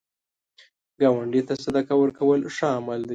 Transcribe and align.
ګاونډي 0.99 1.41
ته 1.47 1.53
صدقه 1.63 1.93
ورکول 2.01 2.39
ښه 2.55 2.67
عمل 2.77 3.01
دی 3.05 3.09